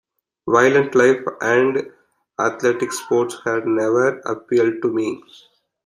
[0.49, 1.91] Violent life and
[2.39, 5.21] athletic sports had never appealed to me.